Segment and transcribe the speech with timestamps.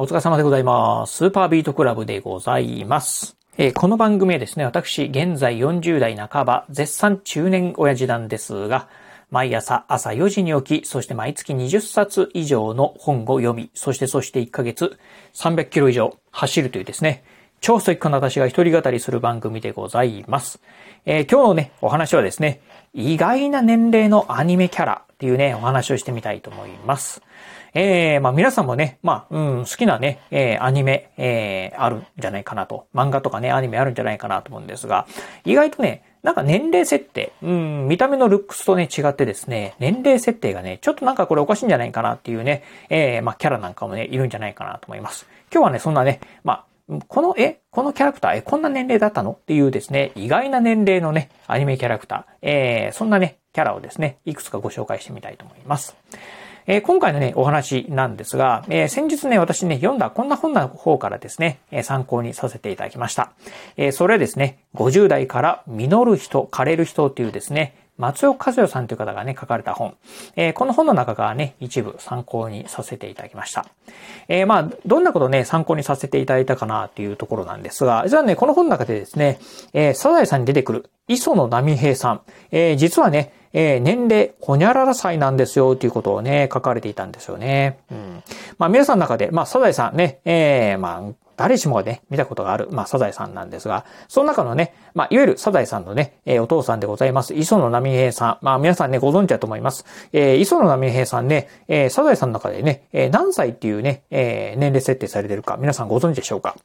[0.00, 1.14] お疲れ様でございます。
[1.14, 3.36] スーパービートクラブでございます。
[3.58, 8.88] えーこの番組はですね、私、現在40代半ば、絶賛中年親父なんですが、
[9.30, 14.98] 毎朝朝4時に起き、そして毎月20冊以上の本を読み、そしてそして1ヶ月
[15.34, 17.22] 300キロ以上走るというですね、
[17.60, 20.62] 超ストイックな私が一人語りする番組でございます。
[21.04, 22.62] えー今日のね、お話はですね、
[22.94, 27.20] 意外な年齢のアニメキャラっていうね、お話をしてみたいと思います。
[27.74, 32.86] えー、まあ皆さんもね、まあ、うん、好きなね、えーアニメ、えーあるんじゃないかなと。
[32.94, 35.06] 漫画とかね、アニメあるんじゃないかなと思うんですが、
[35.44, 45.26] 意外とね、なんか年齢設定、うん、見た目のルックスとね、違ってですね、年齢設定がね、ちょっとなんかこれおかしいんじゃないかなっていうね、えーまあキャラなんかもね、いるんじゃないかなと思います。
[45.52, 46.64] 今日はね、そんなね、まあ、
[47.06, 49.30] この、え、このキャラクター、え、こんな年齢だったの？
[49.30, 55.96] っていうですね、意外な年齢のね、アニメキャラクター、えー、そんなね、キャラをですね、いくつかご紹介してみたいと思います。
[56.66, 63.32] えー今回のね、お話なんですが、えー先日ね、私ね、読んだこんな本の方からですね、えー参考にさせていただきました。
[63.76, 69.94] えそれはですね、50代から実る人、枯れる人っていうですね、松尾和代さんという方がね、書かれた本。
[70.36, 73.66] えーこの本の中からね、一部参考にさせていただきました。
[74.28, 79.38] えーまあ、どんなことをね、参考にさせていただいたかなっていうところなんですが、実はね、この本の中でですね、
[79.72, 82.20] えーサザエさんに出てくる磯野波平さん。
[82.52, 87.78] えー実はね、えー年齢、ほにゃらら歳なんですよ、ということをね、書かれていたんですよね。
[87.90, 88.22] うん。
[88.58, 98.38] まあ、皆さんの中で、まあ、サザエさんね、えーまあ、誰しもがね、見たことがある、まあ、サザエさんなんですが、その中のね、まあ、いわゆるサザエさんのね、えーお父さんでございます、磯野波平さん。
[98.42, 99.86] まあ、皆さんね、ご存知だと思います。
[100.12, 106.56] えー磯野波平さんね、えーサザエさんの中でね、えー何歳っていうね、えー年齢設定されてるか、皆さんご存知でしょうか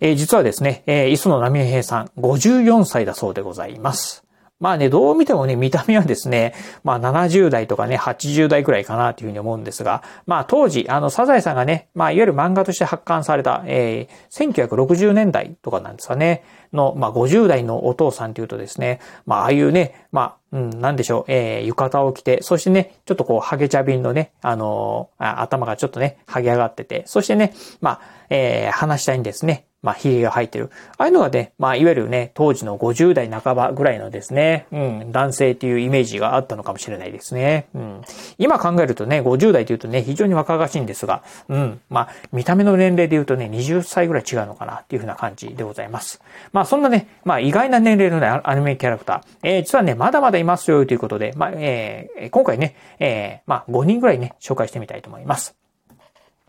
[0.00, 4.23] えー実はですね、えー磯野波平さん、54歳だそうでございます。
[4.64, 30.70] まあね、どう見てもね、見た目はですね、まあ70代とかね、80代くらいかなというふうに思うんですが、まあ当時、あの、サザエさんがね、まあいわゆる漫画として発刊された、えー1960年代とかなんですかね、の、まあ50代のお父さんというとですね、まあああいうね、まあ、うん、なんでしょう、えー浴衣を着て、そしてね、ちょっとこう、ハゲ茶瓶のね、あのーあ頭がちょっとね、ハゲ上がってて、そしてね、まあ、えー話したいんですね、まあ、髭が生えてる。
[30.96, 37.66] ああいうのがね、まあ、いわゆるね、当時の50代半ばぐらいのですね、うん、男性っていうイメージがあったのかもしれないですね。
[37.74, 38.02] うん。
[38.38, 46.22] 今考えるとね、50代というとね、非常に若々しいんですが、うん、まあ、見た目の年齢で言うとね、20歳ぐらい違うのかなっていうふうな感じでございます。
[46.52, 55.54] まあ、そんなね、まあ、意外な年齢のね、アニメキャラクター、えー実はね、まだまだいますよということで、まあ、えー今回ね、えーまあ、5人ぐらいね、紹介してみたいと思います。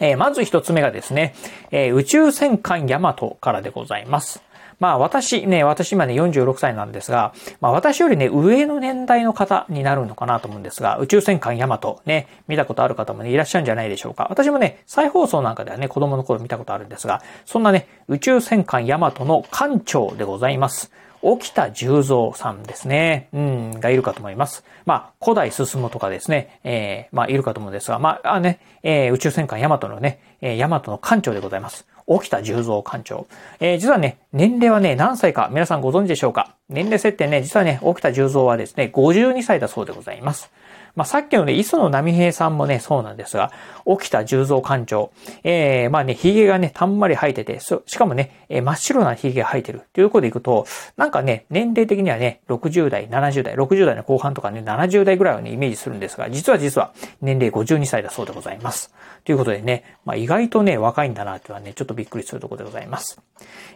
[0.00, 1.34] えーまず一つ目がですね、
[1.70, 4.42] えー宇宙戦艦ヤマトからでございます。
[4.80, 14.28] まあ私ね、私今ね46歳なんですが、まあ私よりね、上の年代の方になるのかなと思うんですが、宇宙戦艦ヤマトね、見たことある方もね、いらっしゃるんじゃないでしょうか。
[14.30, 20.92] 私もね、再放送なんかではね、子供の頃見たことあるんですが、そんなね、宇宙戦艦ヤマトの艦長でございます。
[21.22, 23.28] 沖田十三さんですね。
[23.32, 24.64] うん、がいるかと思います。
[24.86, 31.86] まあ、古代進むとかですね、えー、まあ、いるかと思うんですが、まあ、あね、えー宇宙戦艦ヤマトのね、えーヤマトの艦長でございます。
[32.06, 33.26] 沖田十三艦長。
[33.60, 40.50] えー実はね、年齢はね、何歳か皆さんご存知でしょうか年齢設定ね、実はね、沖田十三はですね、52歳だそうでございます。
[40.98, 43.52] まあ、さっきのね、磯野波平さんもね、そうなんですが、
[43.84, 45.12] 沖田十三艦長。
[45.44, 50.66] えー、まあね、髭がね、たんまり生えてて、そしかもね、えー真っ白な髭が生えてるということでいくと、
[50.96, 56.92] なんかね、年齢的にはね、60代、70代、60代の後半とかね、70代ぐらいをね、イメージするんですが、実は実は、
[57.22, 58.92] 年齢52歳だそうでございます。
[59.24, 63.20] ということでね、まあ、意外とね、若いんだなっていうのはね、ちょっとびっくりするところでございます。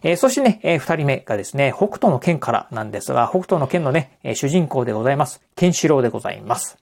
[0.02, 5.40] えーそしてね、えー二人目がですね、北斗の剣からなんですが、北斗の剣のね、えー主人公でございます。
[5.56, 6.78] ケンシロウでございます。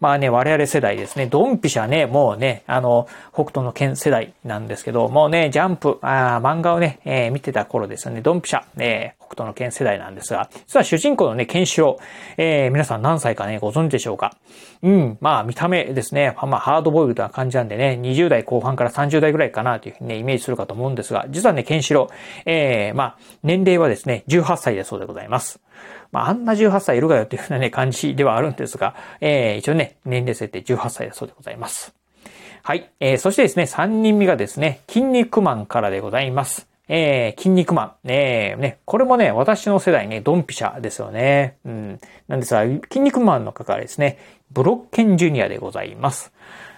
[0.00, 12.02] まあね、我々世代ですね、ドンピシャね、もうね、あの、北斗の剣世代なんですけど、もうね、ジャンプ、あ漫画をね、えー見てた頃ですよね、ドンピシャ、えー北斗の剣世代なんですが、実は主人公のね、ケンシロウ、
[12.36, 14.36] えー皆さん何歳かね、ご存知でしょうか？
[14.82, 25.60] うん、まあ見た目ですね、まあハードボイルドな感じなんでね、20代後半から30代ぐらいかなというふうにね、イメージするかと思うんですが、実はね、ケンシロウ、えーまあ、年齢はですね、18歳だそうでございます。
[26.14, 31.92] まあ、あんな18歳いるかよっていうふうなね、感じではあるんですが、えー、一応ね、年齢設定18歳だそうでございます。
[32.62, 32.88] はい。
[33.00, 36.68] えー、そしてですね、3人目がですね、筋肉マンからでございます。
[36.86, 38.08] えー、筋肉マン。
[38.08, 41.56] ねね、これもね、私の世代ね、ドンピシャですよね。
[41.64, 42.00] うん。
[42.28, 44.18] なんですが、筋肉マンの方ですね、
[44.52, 46.32] ブロッケンジュニアでございます。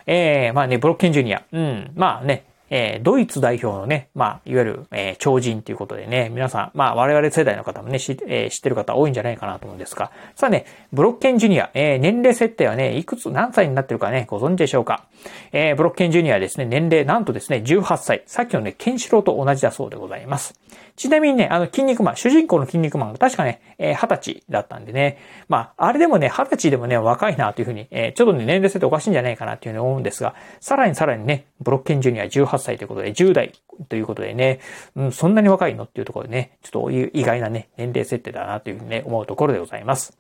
[0.07, 1.43] えー、まあね、ブロッケンジュニア。
[1.53, 1.93] うん。
[1.95, 15.05] まあね、えー、ドイツ代表のね、まあ、いわゆる、えー、超人ということでね、皆さん、まあ、我々世代の方もね、知,、えー、知ってる方多いんじゃないかなと思うんですが、さあね、ブロッケンジュニア、えー、年齢設定はね、いくつ、何歳になってるかね、ご存知でしょうか？
[15.53, 18.23] えー、ブロッケンジュニアですね、年齢、なんとですね、18歳。
[18.27, 20.55] さっきのね、ケンシロウと同じだそうでございます。
[20.97, 25.19] ちなみにね、あの、筋肉マン、主人公の筋肉マンが確かね、えー、20歳だったんでね、
[25.49, 33.53] まあ、あれでもね、20歳でもね、若いなというふうに、えー、ちょっとね、年齢設定おかしいんじゃないかなというふうに思うんですが、さらにさらにね、ブロッケンジュニア18歳ということで、10代
[33.89, 34.61] ということでね、
[34.95, 40.17] うん、そんなに若いのっていうところでね、ちょっと意外なね、年齢設定だなというふうにね、思うところでございます。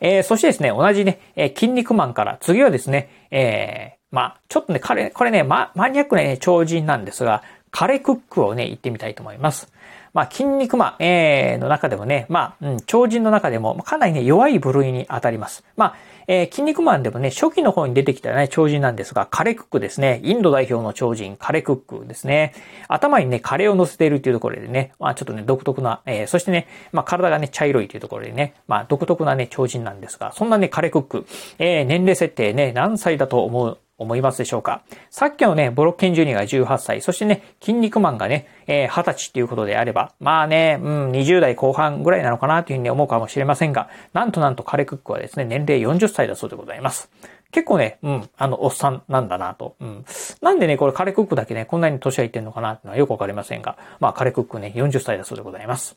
[0.00, 9.72] えー、そしてですね、同じね、えー、筋肉マンから次はですね、えー、まあ、ちょっとね、彼、これね、ま、マニアックな、ね、超人なんですが、カレクックをね、言ってみたいと思います。
[10.14, 15.64] まあ、筋肉マン、えー、の中でもね、まあ、うん、超人の中でも、かなりね、弱い部類に当たります。
[15.76, 15.96] まあ、
[16.28, 20.20] えー、筋肉マンでもね、初期の方に出てきたね、超人なんですが、カレクックですね。
[20.22, 22.52] インド代表の超人、カレクックですね。
[22.86, 31.26] 頭にね、カレーを乗せているというところでね、まあちょっとね、独特な、えー、そしてね、まあ体がね、茶色いというところでね、まあ独特なね、超人なんですが、そんなね、カレクック、
[31.58, 34.82] えー、年齢設定ね、何歳だと思う思いますでしょうか？
[35.10, 47.10] さっきのね、ボロッケンジュニアが18歳、そしてね、筋肉マンがね、えー、20歳っていうことであれば、まあね、うん、20代後半ぐらいなのかなというふうに思うかもしれませんが、なんとなんとカレクックはですね、年齢40歳だそうでございます。
[47.50, 49.74] 結構ね、うん、あの、おっさんなんだなと。
[49.80, 50.04] うん。
[50.42, 55.96] なんでね、これカレクックだけね、こんなに年はいってんのかなってのはよくわかりませんが、まあ、カレクックね、40歳だそうでございます。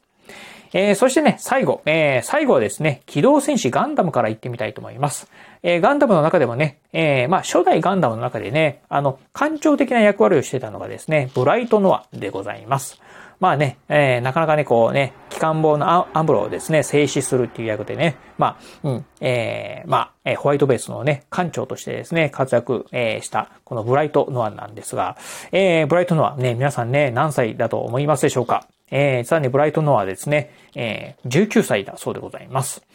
[0.74, 5.30] えー、そしてね、最後、えー、最後はですね、機動戦士ガンダムから行ってみたいと思います。
[5.64, 13.02] えー、ガンダムの中でもね、えー、まあ、初代ガンダムの中でね、あの、官庁的な役割をしてたのがですね、ブライトノアでございます。
[13.40, 25.18] まあね、えー、なかなかね、こうね、機関棒のアンブロをですね、静止するっていう役でね、まあ、うん、えー、まあ、えホワイトベースのね、艦長としてですね、活躍、えー、した、このブライトノアなんですが、
[25.52, 28.68] えー、ブライトノアね、皆さんね、何歳だと思いますでしょうか？
[28.92, 32.86] えー、さらにブライトノアですね、えー、19歳だそうでございます。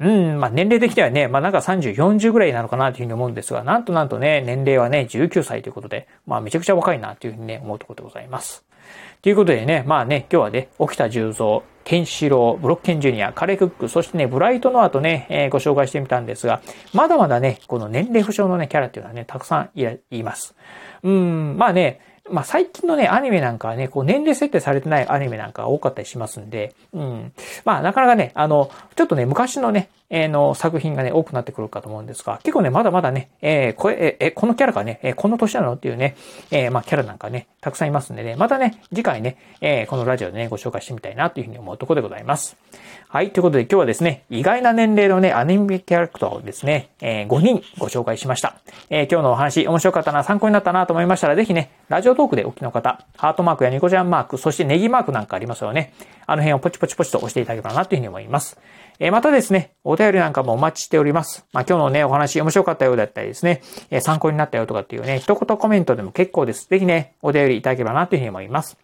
[0.00, 8.64] うん、まあ年齢的にはね、まあなんか30、40ぐらいなのかなというふうに思うんですが、なんとなんとね、年齢はね、19歳ということで、まあめちゃくちゃ若いなというふうにね、思うところでございます。
[9.22, 16.60] ということでね、まあね、今日はね、沖田十三、ケンシロウ、ブロッケンジュニア、カレークック、そしてね、ブライトノアとね、えー、ご紹介してみたんですが、
[16.94, 20.54] まだまだね、この年齢不詳のね、キャラっていうのはね、たくさんいいます。
[21.02, 27.32] うん、まあね、まあ最近のね、アニメなんかはね、こう年齢設定されてないアニメなんかが多かったりしますんで、うん。
[27.64, 36.16] まあなかなかね、あの、ちょっとね、昔のね、え、の作品がね、多くなってくるかと思うんですが、結構ね、まだまだね、えー、これ、えー、このキャラがね、えー、この年なのっていうね、
[36.50, 42.56] えー、まあキャラなんかね、たくさんいますんでね、またね、次回ね、えー、このラジオでね、ご紹介してみたいなというふうに思うところでございます。
[43.08, 48.56] はい、ということで今日はですね、意外な年齢のね、アニメキャラクターをですね、えー、5人ご紹介しました。
[48.88, 55.94] えー、今日のお話面白かったな、参考になったなと思いましたら、ぜひね、ラジオトークでお聞きの方、ハートマークやニコジャンマーク、そしてネギマークなんかありますよね。
[56.26, 58.58] あの辺をポチポチポチと押していただければなというふうに思います。
[59.00, 61.46] えまたですね、お便りなんかもお待ちしております。
[61.54, 66.68] まあ、今日のね、お話面白かったようだったりですね、え参考になったよとかっていうね、一言コメントでも結構です。
[66.68, 68.76] ぜひね、お便りいただければなというふうに思います。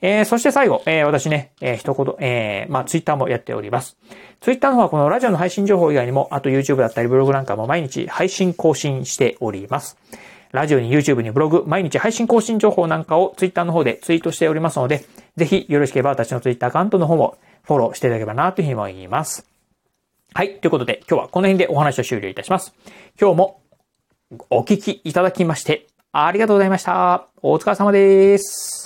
[0.00, 3.96] えー、そして最後、えー、私ね、えー、一言、えー、まあ、ツイッターもやっております。
[4.40, 9.96] ツイッターの方はこのラジオの配信情報以外にも、あと YouTube だったりブログなんかも毎日配信更新しております。
[10.52, 15.04] ラジオに YouTube にブログ、毎日配信更新情報なんかを Twitter の方でツイートしておりますので、
[15.36, 19.46] ぜひよろしければ私の Twitter アカウントの方もフォローしていただければなというふうに思います。
[20.34, 20.56] はい。
[20.56, 22.74] ということで、今日はこの辺でお話を終了いたします。
[23.20, 23.60] 今日も
[24.50, 27.28] お聞きいただきまして、ありがとうございました。
[27.42, 28.77] お疲れ様です。